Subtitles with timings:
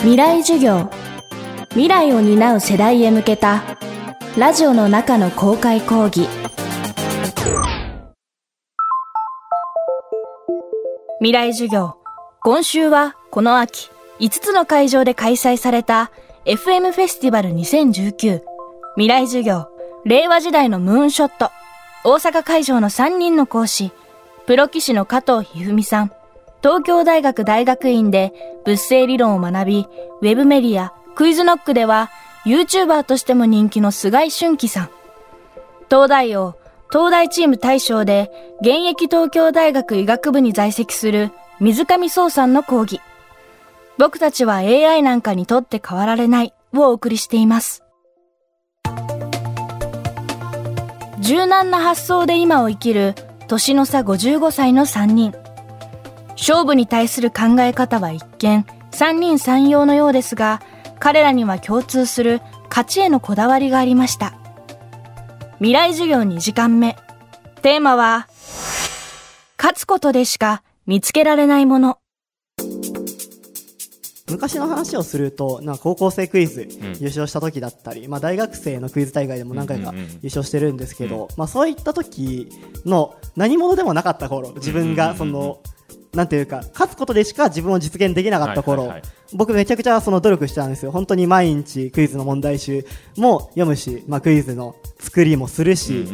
[0.00, 0.88] 未来授業。
[1.70, 3.62] 未来を担う世代へ向けた
[4.36, 6.28] ラジオの中の公開講義。
[11.18, 11.96] 未来授業。
[12.42, 13.90] 今週はこの秋
[14.20, 16.12] 5つの会場で開催された
[16.44, 18.40] FM フェスティバル2019
[18.94, 19.66] 未来授業。
[20.04, 21.50] 令和時代のムーンショット。
[22.04, 23.90] 大阪会場の3人の講師。
[24.46, 26.17] プロ棋士の加藤一二三さん。
[26.62, 28.32] 東京大学大学院で
[28.64, 29.86] 物性理論を学び、
[30.20, 32.10] ウェブメディア、クイズノックでは
[32.44, 34.90] YouTuber としても人気の菅井俊樹さん。
[35.88, 36.56] 東大王、
[36.90, 38.30] 東大チーム大賞で
[38.60, 41.30] 現役東京大学医学部に在籍する
[41.60, 43.00] 水上壮さんの講義。
[43.96, 47.82] 僕たちは AI なんかにとって変わられないをお送りしています。
[51.20, 53.14] 柔軟な発想で今を生きる
[53.48, 55.34] 年の差55歳の3人。
[56.38, 60.62] 勝負に対する考え方は一見三人三様のようですが
[61.00, 62.40] 彼らには共通する
[62.70, 64.34] 勝ちへのこだわりがありました。
[65.58, 66.96] 未来授業2時間目。
[67.62, 68.28] テーマは
[69.58, 71.98] 勝つことでしか見つけられないもの。
[74.30, 76.68] 昔の話をするとなんか高校生クイズ
[77.00, 82.48] 優勝した時だったり、うん、まあ、大学生のクイズ大会でも何回か優勝してるんですけど、うんうん、まあ、そういった時
[82.84, 85.60] の何者でもなかった頃自分がその、
[86.18, 88.92] なんていうか勝つことでしか自分を実現できなかった頃、
[89.34, 90.90] 僕めちゃくちゃその努力してたんですよ。
[90.90, 92.84] 本当に毎日クイズの問題集
[93.16, 96.08] も読むし、まあ、クイズの作りもするし、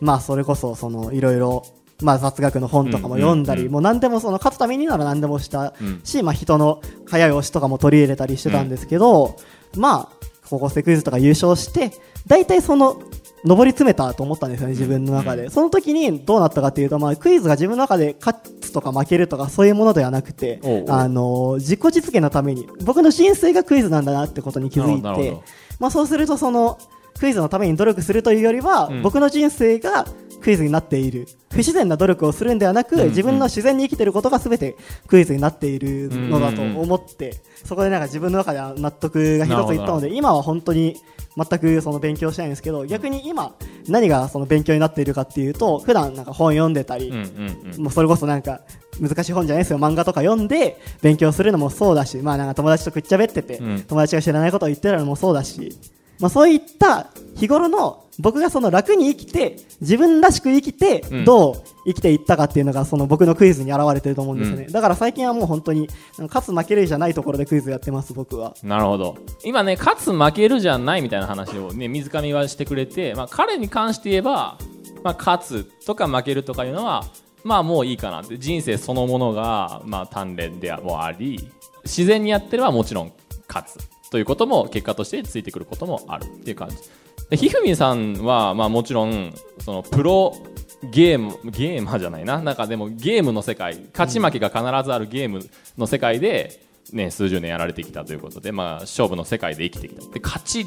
[0.00, 1.64] まあそれこそそのいろいろ
[2.02, 9.36] まあ、雑学の本とかも読んだり、もう何でもその勝つためになら何でもしたし、うん、まあ、人の早い推しとかも取り入れたりしてたんですけど、
[9.74, 11.92] うん、まあ高校生クイズとか優勝して
[12.26, 13.00] 大体その
[13.46, 15.48] 上り詰めたと思ったんですよね、自分の中で。
[15.50, 25.36] その時にどうなったかっていうと、まあ、クイズが自分の中で勝つとか負けるとかそういうものではなくて、あの、自己実現のために、僕の人生がクイズなんだなってことに気づいて、
[25.78, 26.78] まあ、そうするとその、
[27.18, 30.06] クイズのために努力するというよりは、うん、僕の人生が
[30.46, 31.26] クイズになっている。
[31.50, 34.76] 不自然な努力をするんではなく、うんうん、自分の自然に生きていることが全て
[35.08, 40.96] クイズになっているのだと思って、うんうん、そこでなんか自分の中では納得が一ついったので今は本当に
[41.36, 43.56] 全くその勉強しないんですけど逆に今
[43.88, 47.10] 何がその勉強になっているかっていうと普段なんか本読んでたり、
[47.78, 48.60] もうそれこそなんか
[49.00, 49.78] 難しい本じゃないですよ。
[49.78, 53.58] 漫画とか読んで勉強するのもそうだし、まあ、なんか友達とくっちゃべってて、
[53.88, 55.76] 友達が知らないことを言ってるのもそうだし
[56.20, 61.54] まあ、そういった日頃の僕がその楽に生きて自分らしく生きてどう
[61.86, 65.88] 生きていったかっていうのがその僕のクイズに表れてると思うんですね、うん、だから最近はもう本当に
[66.18, 68.54] 勝つ負けるじゃないところでクイズやってます僕は。
[68.62, 69.16] なるほど。
[69.44, 74.58] 今ね勝つ負けるじゃないみたいな話をね水上はしてくれて、まあ、彼に関して言えば、
[75.04, 77.04] まあ、勝つとか負けるとかいうのは
[77.44, 78.38] まあもういいかなって。
[78.38, 81.50] 人生そのものがまあ鍛錬でもあり
[81.84, 83.12] 自然にやってればもちろん
[83.48, 86.76] 勝つということも結果としてついてくることもあるっていう感じ。
[87.30, 90.36] でひふみんさんは、まあ、もちろんそのプロ
[90.92, 92.40] ゲームゲーマーじゃないな。
[92.40, 95.40] なんかでもゲームの世界勝ち負けが必ずあるゲーム
[95.76, 96.62] の世界で、
[96.92, 100.12] ね、数十年やられてきたということで、まあ、勝負の世界で生きてきた。
[100.12, 100.64] で勝ち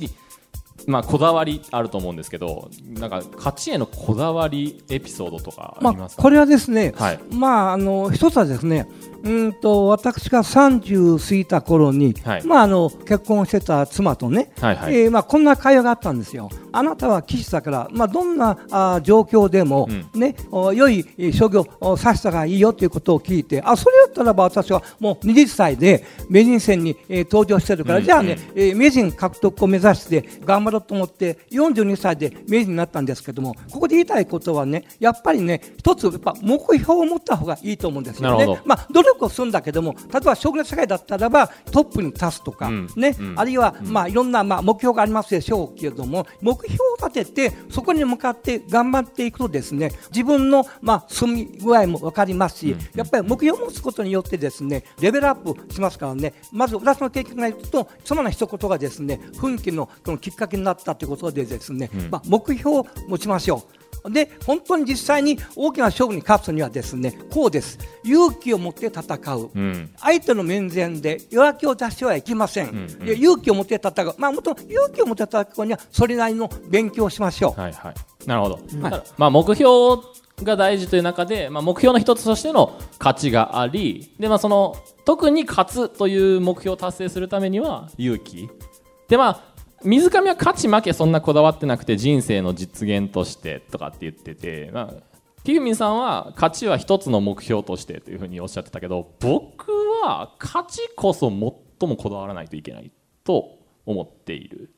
[0.87, 8.87] まあ、こだわりあると思うんですけどなんか勝ちへのこだわりエピソードとかありますか、まあ、これはですね、はい、まああの一つはですね
[9.23, 16.49] うんと私が30過ぎた頃に、はい、まああの結婚してた妻とね、はいはい、えー、まあこんな会話があったんですよ。
[16.71, 38.61] あなたは騎士だから、まあどんなあ状況でも、うん、ね良い商業をさせたらいいよということを聞いて、あそれだったらば私はもう20歳で名人戦に、えー、登場してるから、うん、じゃあね、えー、名人獲得を目指して頑張ろうと思って42歳で名人になったんですけども、ここで言いたいことはね、やっぱりね一つやっぱ目標を持った方がいいと思うんですよね。
[38.65, 56.33] まあ努力をするんだけども例えば将棋の世界だったらばトップに立つとか、うん、ね、うん、あるいは、まあ、いろんな、まあ、目標がありますでしょうけれども目標を立ててそこに向かって頑張っていくとですね自分の、まあ、進み具合も分かりますし、やっぱり目標を持つことによってですねレベルアップしますからね。
[56.51, 63.88] まず私の経験が言うとその一言がですね奮起のこのきっかけになったということでですね、まあ、目標を持ちましょう。
[64.09, 67.77] で本当に実際に大きな勝負に勝つにはですねこうです。
[68.03, 69.01] 勇気を持って戦
[69.35, 77.59] う、うん、相手の面前で弱気を出してはいけません、うんうん、勇気を持って戦う、まあ、もと勇気を持って戦うにはそれなりの勉強をしましょう。
[77.59, 80.01] はいはい、なるほど、はい、まあ、目標
[80.43, 84.75] が大事という中で、まあ、目標の一つとしての勝ちがありで、まあ、その
[85.05, 88.49] 特に勝つという目標を達成するためには勇気。
[89.07, 89.49] でまあ
[89.83, 94.93] 水上は勝ち負けそんなこだわってなくて人生の実現としてとかって言ってて、まあ、
[95.43, 99.71] キフミンさんは勝ちは一つの目標としてというふうにおっしゃってたけど僕
[100.03, 102.91] は勝ちこそ最もこだわらないといけない
[103.23, 104.71] と思っている。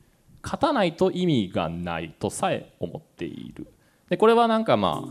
[0.44, 3.68] 勝たないと意味がないとさえ思っている。
[4.09, 5.09] でこれはなんかまあ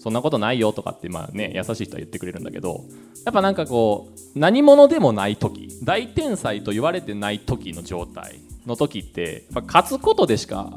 [0.00, 2.84] そんなことないよとかってまあね優しい人は言ってくれるんだけど
[3.24, 10.76] やっぱなんかこう何者でもない時大天才と言われてない時の状態の時ってやっぱ勝つことでしか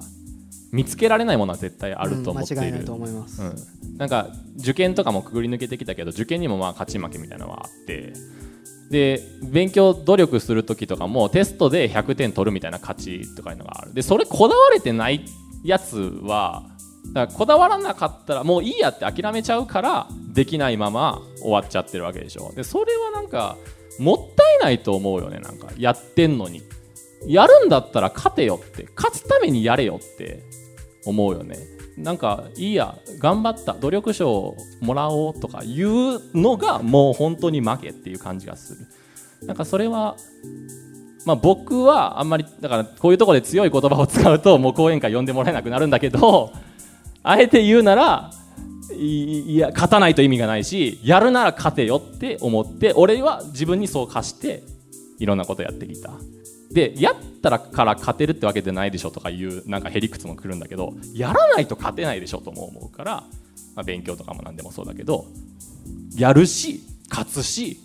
[0.71, 4.27] 見つけられないものは絶対あると思っている、うん、いないと思います、うん、なんか
[4.57, 8.13] 受験とかもくぐり抜けてきたけど受験にもまあ勝ち負けみたいなのはあって。
[8.89, 13.95] で勉強努力する時とかもテストで100点取るみたいな勝ちとかいうのがある。
[13.95, 15.25] でそれこだわれてない
[15.63, 16.63] やつは
[17.13, 22.53] だからこだわらなかったらもういいやって諦めちゃうからできないまま終わっちゃってるわけでしょ。
[22.53, 23.57] でそれはなんか
[23.99, 25.39] もったいないと思うよね。
[25.39, 26.61] なんかやってんのに
[27.27, 30.44] やるんだったら勝てよって勝つためにやれよって
[31.06, 31.57] 思うよね。
[31.98, 38.88] なんかいいや頑張った努力賞をもらおうとかいうのがもう本当に負けっていう感じがする。
[39.48, 40.16] なんかそれは
[41.25, 46.51] まあ僕はあんまりだからこういうところで強い言葉を使うともう講演会呼んでもらえなくなるんだけど
[47.24, 48.31] あえて言うなら
[48.94, 54.63] いや勝たないと意味がないしやるなら勝てよって思って俺は自分にそう課して
[55.18, 56.12] いろんなことやってきた。
[56.71, 63.23] でやったらから勝てるってわけじゃないでしょとかいうなんかへりくつもくるんだけどやらないと勝てないでしょとも思うから、
[63.75, 65.25] まあ、勉強とかも何でもそうだけど
[66.15, 67.77] やるし勝つし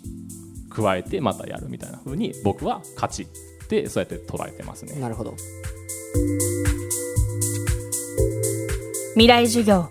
[0.71, 3.27] 加えてまたやるみたいな風に僕は勝ちっ
[3.69, 4.99] てそうやって捉えてますね。
[5.01, 5.35] なるほど。
[9.15, 9.89] 未来授業。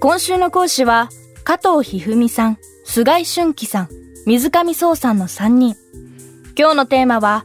[0.00, 1.10] 今週の講師は
[1.44, 3.88] 加藤一二三さん菅井俊樹さん
[4.26, 5.76] 水上壮さんの3人。
[6.58, 7.44] 今日のテーマは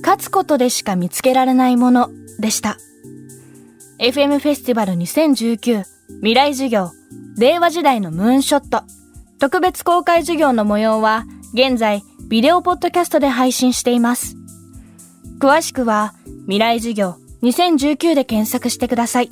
[0.00, 2.76] 勝つことでしか見つけられないものでした。
[3.98, 5.84] FM フェスティバル2019
[6.16, 6.90] 未来授業
[7.38, 8.82] 令和時代のムーンショット
[9.38, 14.36] 特別公開授業の模様は現在ビデオポッドキャストで配信しています。
[15.38, 16.14] 詳しくは
[16.44, 19.28] 未来授業2019で検索してください。